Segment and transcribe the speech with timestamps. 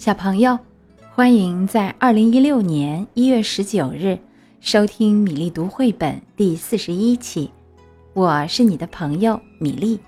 [0.00, 0.58] 小朋友，
[1.14, 4.18] 欢迎在二零一六年一月十九日
[4.58, 7.50] 收听米粒读绘本第四十一期。
[8.14, 10.00] 我是你的朋友米粒。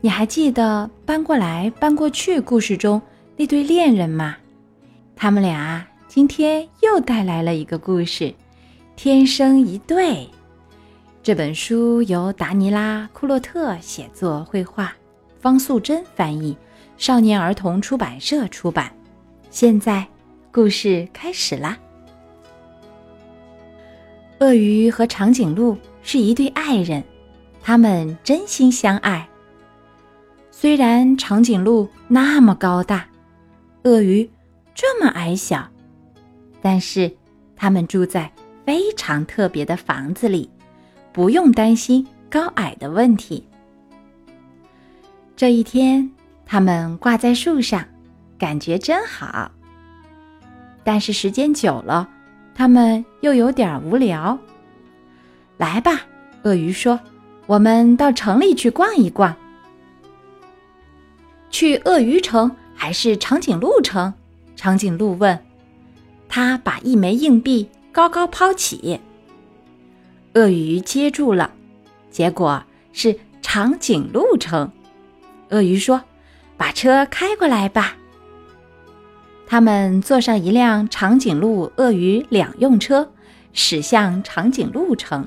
[0.00, 3.02] 你还记得搬过来搬过去故事中
[3.36, 4.38] 那对恋人吗？
[5.14, 8.24] 他们俩今天又带来了一个故事，
[8.96, 10.14] 《天生一对》。
[11.22, 14.94] 这本书由达尼拉·库洛特写作、绘画，
[15.42, 16.56] 方素珍翻译。
[16.96, 18.92] 少年儿童出版社出版。
[19.50, 20.06] 现在，
[20.50, 21.76] 故事开始啦。
[24.38, 27.02] 鳄鱼和长颈鹿是一对爱人，
[27.60, 29.28] 他们真心相爱。
[30.50, 33.06] 虽然长颈鹿那么高大，
[33.82, 34.28] 鳄鱼
[34.74, 35.68] 这么矮小，
[36.60, 37.14] 但是
[37.56, 38.32] 他们住在
[38.64, 40.48] 非常特别的房子里，
[41.12, 43.46] 不用担心高矮的问题。
[45.36, 46.10] 这一天。
[46.52, 47.82] 它们挂在树上，
[48.36, 49.50] 感觉真好。
[50.84, 52.06] 但是时间久了，
[52.54, 54.38] 它们又有点无聊。
[55.56, 56.02] 来吧，
[56.42, 57.00] 鳄鱼说
[57.48, 59.34] ：“我们到城里去逛一逛。”
[61.48, 64.12] 去鳄鱼城还是长颈鹿城？
[64.54, 65.42] 长颈鹿问。
[66.28, 69.00] 他把一枚硬币高高抛起，
[70.34, 71.50] 鳄鱼接住了，
[72.10, 72.62] 结果
[72.92, 74.70] 是长颈鹿城。
[75.48, 75.98] 鳄鱼说。
[76.62, 77.96] 把车开过来吧。
[79.48, 83.10] 他们坐上一辆长颈鹿、鳄鱼两用车，
[83.52, 85.26] 驶向长颈鹿城。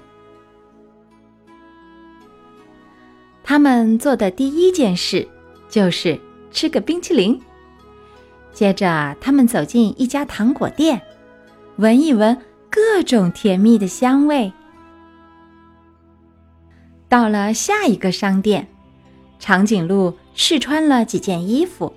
[3.43, 5.27] 他们做的第一件事
[5.67, 6.17] 就是
[6.51, 7.37] 吃个冰淇淋。
[8.53, 11.01] 接着，他们走进一家糖果店，
[11.75, 12.37] 闻一闻
[12.69, 14.53] 各种甜蜜的香味。
[17.09, 18.65] 到了下一个商店。
[19.45, 21.93] 长颈鹿试穿了几件衣服，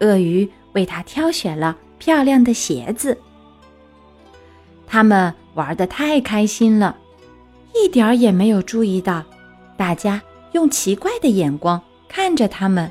[0.00, 3.16] 鳄鱼为它挑选了漂亮的鞋子。
[4.84, 6.96] 他们玩的太开心了，
[7.72, 9.22] 一点儿也没有注意到
[9.76, 12.90] 大家用奇怪的眼光看着他们。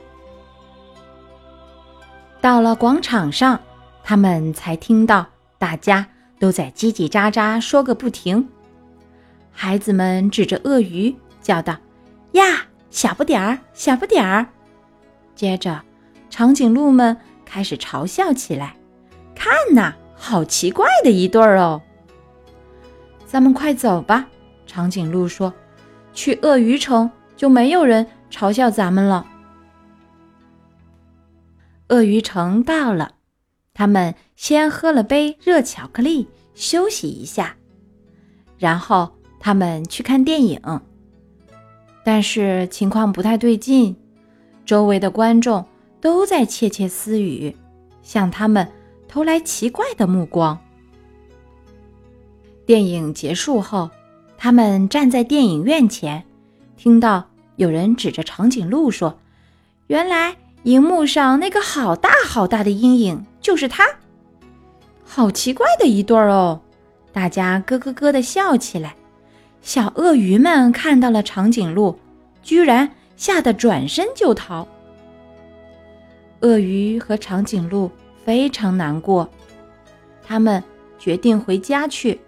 [2.40, 3.60] 到了广场上，
[4.06, 5.26] 他们才听到
[5.60, 6.08] 大家
[6.40, 8.48] 都在叽叽喳喳说个不停。
[9.52, 11.76] 孩子们指着鳄鱼叫道
[12.32, 14.46] ：“呀！”小不点儿，小不点儿。
[15.34, 15.82] 接着，
[16.30, 18.76] 长颈鹿们开始嘲笑起来
[19.34, 21.82] ：“看呐，好奇怪的一对儿哦！”
[23.26, 24.28] 咱们快走吧，
[24.68, 25.54] 长颈鹿说
[26.14, 29.26] ：“去鳄鱼城就没有人嘲笑咱们了。”
[31.88, 33.14] 鳄鱼城到了，
[33.74, 37.56] 他们先喝了杯热巧克力休息一下，
[38.58, 40.82] 然后他们去看电影。
[42.04, 43.96] 但是情况不太对劲，
[44.66, 45.66] 周围的观众
[46.00, 47.56] 都在窃窃私语，
[48.02, 48.68] 向他们
[49.08, 50.58] 投来奇怪的目光。
[52.66, 53.90] 电影结束后，
[54.38, 56.24] 他们站在电影院前，
[56.78, 59.20] 听到有人指着长颈鹿说
[59.88, 63.86] ：“原来荧幕上那个好大好大的阴影就是他，
[65.04, 66.62] 好奇怪的一对儿哦！”
[67.14, 68.96] 大家咯咯咯地笑起来。
[69.62, 71.98] 小鳄鱼们看到了长颈鹿，
[72.42, 74.68] 居然吓得转身就逃。
[76.42, 77.90] 鳄鱼和长颈鹿
[78.26, 79.30] 非常难过，
[80.26, 80.64] 他们
[80.98, 82.20] 决定回家去，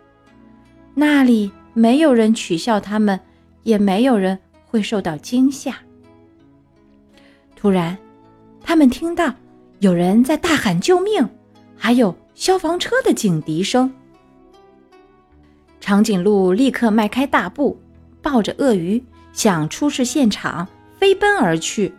[0.94, 3.20] 那里没有人取笑他们，
[3.64, 5.76] 也没有人会受到惊吓。
[7.56, 7.98] 突然，
[8.62, 9.34] 他们听到
[9.80, 11.28] 有人在大喊救命，
[11.76, 13.92] 还有消防车的警笛声。
[15.84, 17.78] 长颈鹿立刻迈开大步，
[18.22, 20.66] 抱着鳄鱼向出事现场
[20.98, 21.94] 飞奔而去。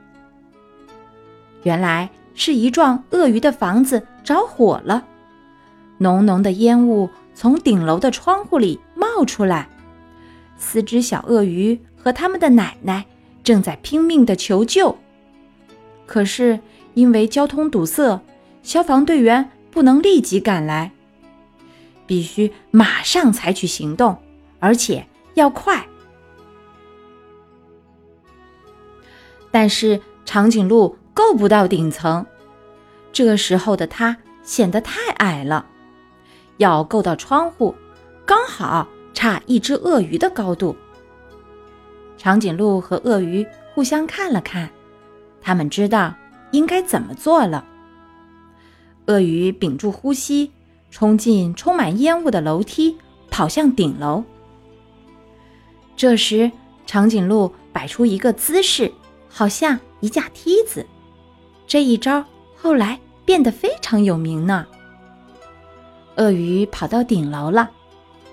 [1.64, 5.04] 原来是一幢鳄鱼的房子着火了，
[5.98, 9.68] 浓浓的烟雾从顶楼的窗户里冒出来。
[10.56, 13.04] 四只小鳄鱼和他们的奶奶
[13.42, 14.96] 正在拼命的求救，
[16.06, 16.58] 可是
[16.94, 18.18] 因为交通堵塞，
[18.62, 20.90] 消防队员不能立即赶来。
[22.06, 24.16] 必须马上采取行动，
[24.60, 25.86] 而且要快。
[29.50, 32.26] 但是长颈鹿够不到顶层，
[33.12, 35.66] 这时候的它显得太矮了，
[36.56, 37.74] 要够到窗户，
[38.26, 40.76] 刚好差一只鳄鱼的高度。
[42.16, 44.68] 长颈鹿和鳄鱼互相看了看，
[45.40, 46.14] 他们知道
[46.50, 47.64] 应该怎么做了。
[49.06, 50.50] 鳄鱼屏住呼吸。
[50.94, 52.96] 冲进充满烟雾的楼梯，
[53.28, 54.22] 跑向顶楼。
[55.96, 56.52] 这时，
[56.86, 58.92] 长颈鹿摆出一个姿势，
[59.28, 60.86] 好像一架梯子。
[61.66, 62.24] 这一招
[62.54, 64.64] 后来变得非常有名呢。
[66.14, 67.68] 鳄鱼跑到顶楼了，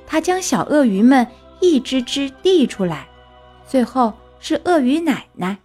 [0.05, 1.25] 它将小鳄鱼们
[1.61, 3.09] 一只只递出来，
[3.65, 5.57] 最后是鳄鱼奶奶。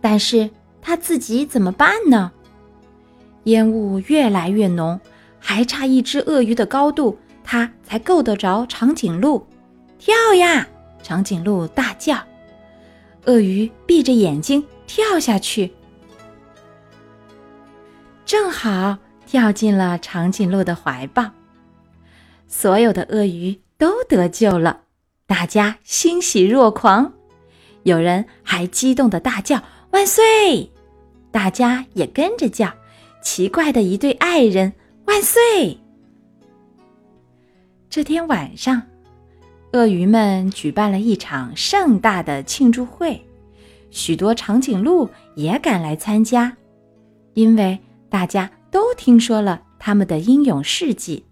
[0.00, 0.48] 但是
[0.80, 2.32] 他自己怎么办呢？
[3.46, 5.00] 烟雾越来越浓，
[5.40, 9.44] 还差一只鳄鱼的高度，它才够得着长颈鹿。
[9.98, 10.66] 跳呀！
[11.02, 12.18] 长颈鹿大叫。
[13.26, 15.72] 鳄鱼闭着眼睛跳下去，
[18.24, 21.30] 正好跳进了长颈鹿的怀抱。
[22.48, 24.80] 所有的鳄鱼都得救了，
[25.26, 27.12] 大家欣喜若狂，
[27.84, 30.72] 有人还激动的大叫“万岁”，
[31.30, 32.72] 大家也跟着叫。
[33.26, 34.72] 奇怪的一对爱人，
[35.06, 35.76] 万岁！
[37.90, 38.80] 这天晚上。
[39.72, 43.20] 鳄鱼们举办了一场盛大的庆祝会，
[43.90, 46.56] 许多长颈鹿也赶来参加，
[47.34, 47.76] 因为
[48.08, 51.24] 大家都听说了他们的英勇事迹，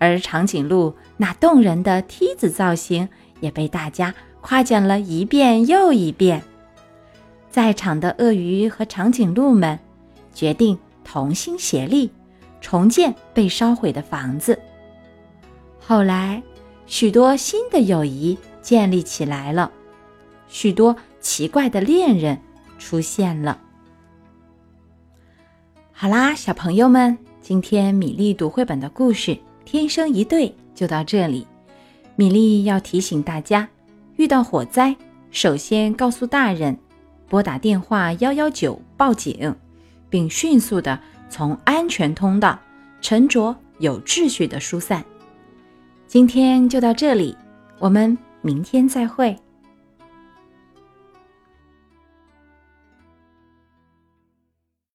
[0.00, 3.08] 而长颈鹿那动人的梯子造型
[3.38, 6.42] 也被大家夸奖了一遍又一遍。
[7.48, 9.78] 在场的鳄鱼和长颈鹿们
[10.34, 10.76] 决定
[11.06, 12.10] 同心协力，
[12.60, 14.58] 重建被烧毁的房子。
[15.78, 16.42] 后来。
[16.88, 19.72] 许多新的友谊建立起来了，
[20.46, 22.38] 许多奇怪的恋人
[22.78, 23.60] 出现了。
[25.90, 29.32] 好啦，小朋友们，今天米粒读绘本的故事
[29.64, 31.44] 《天生一对》就到这里。
[32.14, 33.68] 米粒要提醒大家，
[34.14, 34.94] 遇到火灾，
[35.32, 36.78] 首先告诉大人，
[37.28, 39.56] 拨打电话幺幺九报警，
[40.08, 40.98] 并迅速的
[41.28, 42.58] 从安全通道
[43.00, 45.04] 沉着有秩序的疏散。
[46.06, 47.36] 今天就到这里，
[47.78, 49.36] 我们明天再会。